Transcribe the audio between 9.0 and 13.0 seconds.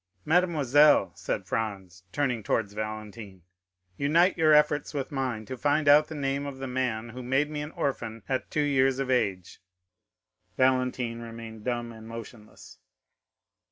age." Valentine remained dumb and motionless.